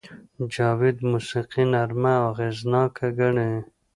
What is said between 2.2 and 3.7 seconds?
اغېزناکه ګڼي